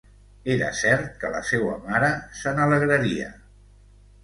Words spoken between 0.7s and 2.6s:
cert que la seua mare se